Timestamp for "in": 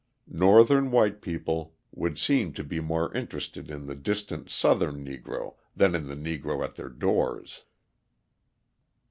3.69-3.85, 5.93-6.07